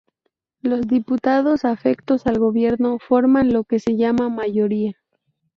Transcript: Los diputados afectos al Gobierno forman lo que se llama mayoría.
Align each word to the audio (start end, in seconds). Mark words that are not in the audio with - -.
Los 0.63 0.87
diputados 0.87 1.63
afectos 1.63 2.25
al 2.25 2.39
Gobierno 2.39 2.97
forman 2.97 3.53
lo 3.53 3.65
que 3.65 3.77
se 3.77 3.97
llama 3.97 4.29
mayoría. 4.29 4.93